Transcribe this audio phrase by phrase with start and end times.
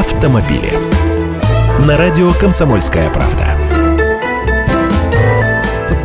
[0.00, 0.72] автомобили.
[1.78, 3.60] На радио «Комсомольская правда».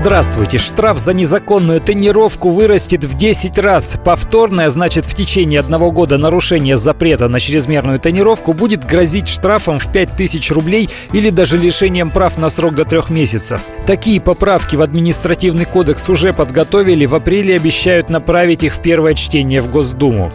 [0.06, 0.60] Здравствуйте.
[0.60, 3.98] Штраф за незаконную тонировку вырастет в 10 раз.
[4.06, 9.92] Повторное, значит, в течение одного года нарушение запрета на чрезмерную тонировку будет грозить штрафом в
[9.92, 13.62] 5000 рублей или даже лишением прав на срок до трех месяцев.
[13.88, 17.08] Такие поправки в административный кодекс уже подготовили.
[17.08, 20.32] В апреле обещают направить их в первое чтение в Госдуму.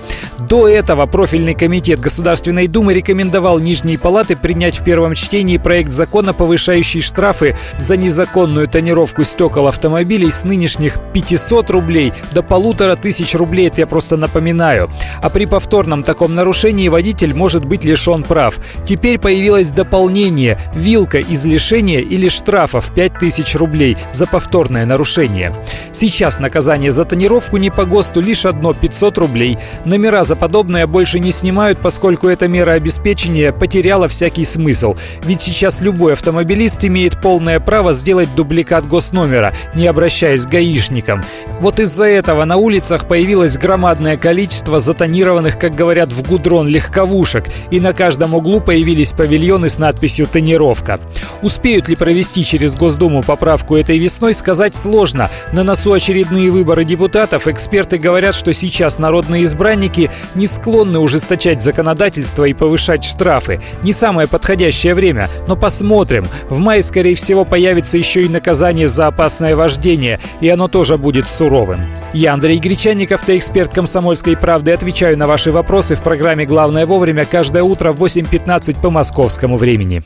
[0.48, 6.32] До этого профильный комитет Государственной Думы рекомендовал Нижней Палаты принять в первом чтении проект закона,
[6.32, 13.68] повышающий штрафы за незаконную тонировку стекол автомобилей с нынешних 500 рублей до полутора тысяч рублей,
[13.68, 14.88] это я просто напоминаю.
[15.22, 18.58] А при повторном таком нарушении водитель может быть лишен прав.
[18.86, 25.52] Теперь появилось дополнение– вилка из лишения или штрафа в 5000 рублей за повторное нарушение.
[25.92, 29.58] Сейчас наказание за тонировку не по ГОСТу лишь одно– 500 рублей.
[29.84, 34.94] Номера за подобное больше не снимают, поскольку эта мера обеспечения потеряла всякий смысл.
[35.24, 41.24] Ведь сейчас любой автомобилист имеет полное право сделать дубликат госномера, не обращаясь к гаишникам.
[41.58, 47.80] Вот из-за этого на улицах появилось громадное количество затонированных, как говорят, в гудрон легковушек, и
[47.80, 51.00] на каждом углу появились павильоны с надписью «Тонировка».
[51.42, 55.28] Успеют ли провести через Госдуму поправку этой весной, сказать сложно.
[55.52, 57.48] На носу очередные выборы депутатов.
[57.48, 63.60] Эксперты говорят, что сейчас народные избранники не склонны ужесточать законодательство и повышать штрафы.
[63.82, 66.26] Не самое подходящее время, но посмотрим.
[66.48, 71.28] В мае, скорее всего, появится еще и наказание за опасное вождение, и оно тоже будет
[71.28, 71.80] суровым.
[72.12, 74.72] Я, Андрей Гречанников, ты эксперт «Комсомольской правды».
[74.72, 80.02] Отвечаю на ваши вопросы в программе «Главное вовремя» каждое утро в 8.15 по московскому времени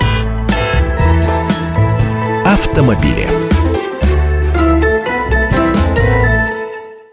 [2.45, 3.44] автомобили.